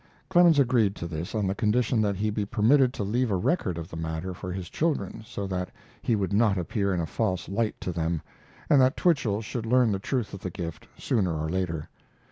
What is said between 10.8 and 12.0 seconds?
sooner or later.